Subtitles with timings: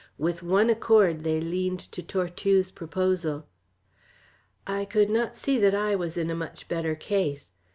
[0.17, 3.45] With one accord they leaned to Tortue's proposal.
[4.65, 7.51] I could not see that I was in a much better case.